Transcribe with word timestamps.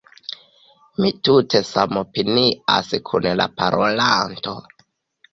Mi 1.03 1.09
tute 1.27 1.59
samopinias 1.71 2.89
kun 3.11 3.27
la 3.43 3.47
parolanto. 3.59 4.55